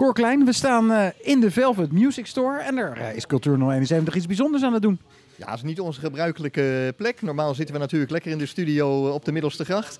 Cor 0.00 0.12
Klein, 0.12 0.44
we 0.44 0.52
staan 0.52 0.90
uh, 0.90 1.06
in 1.20 1.40
de 1.40 1.50
Velvet 1.50 1.92
Music 1.92 2.26
Store 2.26 2.60
en 2.60 2.76
er 2.76 2.98
uh, 2.98 3.14
is 3.14 3.26
Cultuur 3.26 3.58
071 3.58 4.14
iets 4.14 4.26
bijzonders 4.26 4.62
aan 4.62 4.72
het 4.72 4.82
doen. 4.82 4.98
Ja, 5.36 5.46
dat 5.46 5.54
is 5.54 5.62
niet 5.62 5.80
onze 5.80 6.00
gebruikelijke 6.00 6.94
plek. 6.96 7.22
Normaal 7.22 7.54
zitten 7.54 7.74
we 7.74 7.80
natuurlijk 7.80 8.10
lekker 8.10 8.30
in 8.30 8.38
de 8.38 8.46
studio 8.46 9.08
op 9.08 9.24
de 9.24 9.32
Middelste 9.32 9.64
Gracht. 9.64 9.98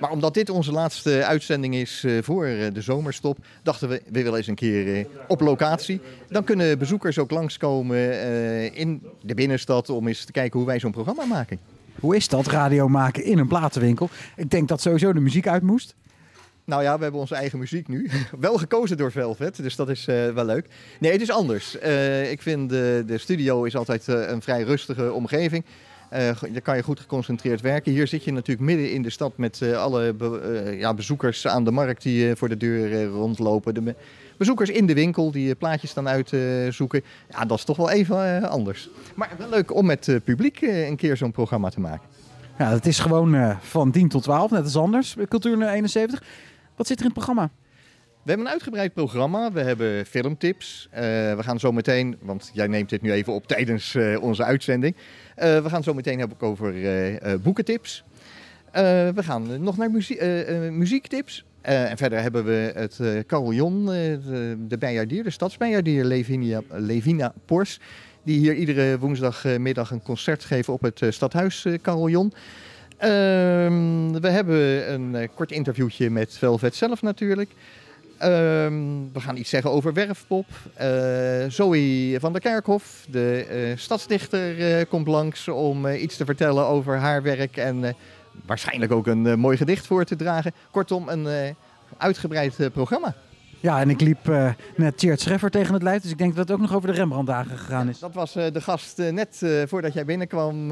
Maar 0.00 0.10
omdat 0.10 0.34
dit 0.34 0.50
onze 0.50 0.72
laatste 0.72 1.24
uitzending 1.24 1.74
is 1.74 2.06
voor 2.20 2.44
de 2.46 2.80
zomerstop, 2.80 3.38
dachten 3.62 3.88
we, 3.88 4.02
we 4.10 4.22
willen 4.22 4.38
eens 4.38 4.46
een 4.46 4.54
keer 4.54 5.06
op 5.28 5.40
locatie. 5.40 6.00
Dan 6.28 6.44
kunnen 6.44 6.78
bezoekers 6.78 7.18
ook 7.18 7.30
langskomen 7.30 8.22
in 8.74 9.02
de 9.22 9.34
binnenstad 9.34 9.88
om 9.88 10.08
eens 10.08 10.24
te 10.24 10.32
kijken 10.32 10.58
hoe 10.58 10.68
wij 10.68 10.78
zo'n 10.78 10.92
programma 10.92 11.24
maken. 11.24 11.58
Hoe 12.00 12.16
is 12.16 12.28
dat, 12.28 12.46
radio 12.46 12.88
maken 12.88 13.24
in 13.24 13.38
een 13.38 13.48
platenwinkel? 13.48 14.08
Ik 14.36 14.50
denk 14.50 14.68
dat 14.68 14.80
sowieso 14.80 15.12
de 15.12 15.20
muziek 15.20 15.48
uit 15.48 15.62
moest. 15.62 15.94
Nou 16.70 16.82
ja, 16.82 16.96
we 16.96 17.02
hebben 17.02 17.20
onze 17.20 17.34
eigen 17.34 17.58
muziek 17.58 17.88
nu. 17.88 18.10
wel 18.40 18.56
gekozen 18.56 18.96
door 18.96 19.12
Velvet, 19.12 19.56
dus 19.56 19.76
dat 19.76 19.88
is 19.88 20.08
uh, 20.08 20.28
wel 20.28 20.44
leuk. 20.44 20.66
Nee, 21.00 21.12
het 21.12 21.20
is 21.20 21.30
anders. 21.30 21.76
Uh, 21.82 22.30
ik 22.30 22.42
vind 22.42 22.68
de, 22.70 23.02
de 23.06 23.18
studio 23.18 23.64
is 23.64 23.76
altijd 23.76 24.06
een 24.06 24.42
vrij 24.42 24.62
rustige 24.62 25.12
omgeving. 25.12 25.64
daar 26.10 26.60
kan 26.62 26.76
je 26.76 26.82
goed 26.82 27.00
geconcentreerd 27.00 27.60
werken. 27.60 27.92
Hier 27.92 28.06
zit 28.06 28.24
je 28.24 28.32
natuurlijk 28.32 28.66
midden 28.66 28.92
in 28.92 29.02
de 29.02 29.10
stad 29.10 29.36
met 29.36 29.62
alle 29.62 30.14
ja, 30.78 30.94
bezoekers 30.94 31.46
aan 31.46 31.64
de 31.64 31.70
markt 31.70 32.02
die 32.02 32.36
voor 32.36 32.48
de 32.48 32.56
deur 32.56 33.04
rondlopen. 33.04 33.74
De 33.74 33.94
bezoekers 34.36 34.70
in 34.70 34.86
de 34.86 34.94
winkel 34.94 35.30
die 35.30 35.54
plaatjes 35.54 35.94
dan 35.94 36.08
uitzoeken. 36.08 37.02
ja, 37.30 37.44
dat 37.44 37.58
is 37.58 37.64
toch 37.64 37.76
wel 37.76 37.90
even 37.90 38.48
anders. 38.48 38.88
Maar 39.14 39.30
wel 39.38 39.48
leuk 39.48 39.74
om 39.74 39.86
met 39.86 40.18
publiek 40.24 40.60
een 40.60 40.96
keer 40.96 41.16
zo'n 41.16 41.32
programma 41.32 41.68
te 41.68 41.80
maken. 41.80 42.08
Ja, 42.58 42.70
het 42.70 42.86
is 42.86 42.98
gewoon 42.98 43.56
van 43.60 43.90
10 43.90 44.08
tot 44.08 44.22
12, 44.22 44.50
net 44.50 44.64
als 44.64 44.76
anders, 44.76 45.16
Cultuur 45.28 45.68
71. 45.68 46.22
Wat 46.80 46.88
zit 46.88 46.98
er 46.98 47.04
in 47.04 47.10
het 47.10 47.24
programma? 47.24 47.50
We 48.22 48.28
hebben 48.28 48.46
een 48.46 48.52
uitgebreid 48.52 48.92
programma. 48.92 49.52
We 49.52 49.60
hebben 49.60 50.06
filmtips. 50.06 50.88
Uh, 50.92 50.98
we 51.00 51.38
gaan 51.40 51.60
zo 51.60 51.72
meteen, 51.72 52.16
want 52.20 52.50
jij 52.52 52.66
neemt 52.66 52.88
dit 52.88 53.02
nu 53.02 53.12
even 53.12 53.32
op 53.32 53.46
tijdens 53.46 53.94
uh, 53.94 54.22
onze 54.22 54.44
uitzending. 54.44 54.96
Uh, 54.96 55.62
we 55.62 55.68
gaan 55.68 55.82
zo 55.82 55.94
meteen 55.94 56.18
hebben 56.18 56.40
over 56.40 56.74
boekentips. 57.42 58.04
we 58.72 59.14
gaan 59.16 59.62
nog 59.62 59.76
naar 59.76 59.90
muzie 59.90 60.24
muziektips. 60.70 61.44
en 61.60 61.96
verder 61.96 62.20
hebben 62.22 62.44
we 62.44 62.72
het 62.74 63.26
carillon, 63.26 63.86
de, 63.86 64.56
de 64.68 65.06
de 65.22 65.30
stadsbijaardier 65.30 66.04
Levina 66.68 67.32
Pors. 67.44 67.80
Die 68.22 68.38
hier 68.38 68.54
iedere 68.54 68.98
woensdagmiddag 68.98 69.90
een 69.90 70.02
concert 70.02 70.44
geven 70.44 70.72
op 70.72 70.82
het 70.82 71.02
stadhuis 71.08 71.66
carillon. 71.82 72.32
Um, 73.04 74.20
we 74.20 74.28
hebben 74.28 74.92
een 74.92 75.14
uh, 75.14 75.28
kort 75.34 75.52
interviewtje 75.52 76.10
met 76.10 76.38
Velvet 76.38 76.74
zelf 76.74 77.02
natuurlijk. 77.02 77.50
Um, 78.22 79.12
we 79.12 79.20
gaan 79.20 79.36
iets 79.36 79.50
zeggen 79.50 79.70
over 79.70 79.92
Werfpop. 79.92 80.46
Uh, 80.80 80.86
Zoe 81.48 82.16
van 82.20 82.32
der 82.32 82.40
Kerkhof, 82.40 83.06
de 83.10 83.46
uh, 83.50 83.76
stadsdichter, 83.76 84.86
komt 84.86 85.06
langs 85.06 85.48
om 85.48 85.86
iets 85.86 86.16
te 86.16 86.24
vertellen 86.24 86.66
over 86.66 86.96
haar 86.96 87.22
werk. 87.22 87.56
En 87.56 87.96
waarschijnlijk 88.46 88.92
ook 88.92 89.06
een 89.06 89.38
mooi 89.38 89.56
gedicht 89.56 89.86
voor 89.86 90.04
te 90.04 90.16
dragen. 90.16 90.52
Kortom, 90.70 91.08
een 91.08 91.54
uitgebreid 91.96 92.56
programma. 92.72 93.14
Ja, 93.62 93.80
en 93.80 93.90
ik 93.90 94.00
liep 94.00 94.28
uh, 94.28 94.50
net 94.76 94.98
Tjeerd 94.98 95.20
Schreffer 95.20 95.50
tegen 95.50 95.74
het 95.74 95.82
lijf, 95.82 96.02
dus 96.02 96.10
ik 96.10 96.18
denk 96.18 96.36
dat 96.36 96.48
het 96.48 96.56
ook 96.56 96.62
nog 96.62 96.74
over 96.74 96.88
de 96.88 96.94
Rembrandtdagen 96.94 97.58
gegaan 97.58 97.88
is. 97.88 97.98
Dat 97.98 98.14
was 98.14 98.36
uh, 98.36 98.44
de 98.52 98.60
gast 98.60 98.98
uh, 98.98 99.10
net 99.10 99.42
voordat 99.66 99.92
jij 99.92 100.04
binnenkwam. 100.04 100.68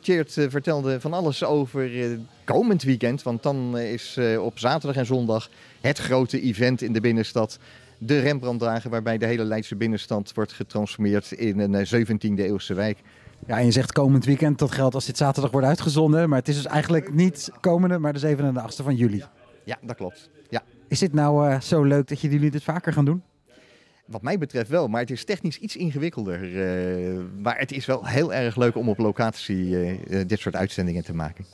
Tjeerd 0.00 0.32
vertelde 0.32 1.00
van 1.00 1.12
alles 1.12 1.44
over 1.44 1.90
komend 2.44 2.82
weekend, 2.82 3.22
want 3.22 3.42
dan 3.42 3.78
is 3.78 4.18
op 4.40 4.58
zaterdag 4.58 4.96
en 4.96 5.06
zondag 5.06 5.48
het 5.80 5.98
grote 5.98 6.40
event 6.40 6.82
in 6.82 6.92
de 6.92 7.00
binnenstad. 7.00 7.58
De 7.98 8.18
Rembrandtdagen, 8.18 8.90
waarbij 8.90 9.18
de 9.18 9.26
hele 9.26 9.44
Leidse 9.44 9.76
binnenstad 9.76 10.32
wordt 10.34 10.52
getransformeerd 10.52 11.32
in 11.32 11.58
een 11.58 11.86
17e 11.86 12.40
eeuwse 12.40 12.74
wijk. 12.74 12.98
Ja, 13.46 13.58
en 13.58 13.64
je 13.64 13.70
zegt 13.70 13.92
komend 13.92 14.24
weekend, 14.24 14.58
dat 14.58 14.72
geldt 14.72 14.94
als 14.94 15.06
dit 15.06 15.16
zaterdag 15.16 15.50
wordt 15.50 15.66
uitgezonden. 15.66 16.28
Maar 16.28 16.38
het 16.38 16.48
is 16.48 16.56
dus 16.56 16.66
eigenlijk 16.66 17.14
niet 17.14 17.50
komende, 17.60 17.98
maar 17.98 18.12
de 18.12 18.36
7e 18.36 18.40
en 18.40 18.54
de 18.54 18.60
8e 18.60 18.84
van 18.84 18.96
juli. 18.96 19.24
Ja, 19.64 19.78
dat 19.82 19.96
klopt. 19.96 20.30
Ja. 20.48 20.62
Is 20.88 20.98
dit 20.98 21.12
nou 21.12 21.48
uh, 21.48 21.60
zo 21.60 21.82
leuk 21.82 22.08
dat 22.08 22.20
jullie 22.20 22.50
dit 22.50 22.62
vaker 22.62 22.92
gaan 22.92 23.04
doen? 23.04 23.22
Wat 24.06 24.22
mij 24.22 24.38
betreft 24.38 24.68
wel, 24.68 24.88
maar 24.88 25.00
het 25.00 25.10
is 25.10 25.24
technisch 25.24 25.58
iets 25.58 25.76
ingewikkelder. 25.76 26.42
Uh, 26.42 27.22
maar 27.42 27.58
het 27.58 27.72
is 27.72 27.86
wel 27.86 28.06
heel 28.06 28.34
erg 28.34 28.56
leuk 28.56 28.76
om 28.76 28.88
op 28.88 28.98
locatie 28.98 29.64
uh, 29.64 30.20
dit 30.26 30.38
soort 30.38 30.56
uitzendingen 30.56 31.04
te 31.04 31.14
maken. 31.14 31.44